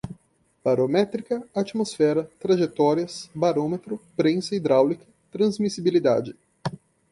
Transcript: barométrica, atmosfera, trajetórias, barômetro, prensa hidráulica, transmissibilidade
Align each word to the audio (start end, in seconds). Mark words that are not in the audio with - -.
barométrica, 0.63 1.47
atmosfera, 1.53 2.27
trajetórias, 2.39 3.29
barômetro, 3.35 4.01
prensa 4.17 4.55
hidráulica, 4.55 5.05
transmissibilidade 5.31 6.35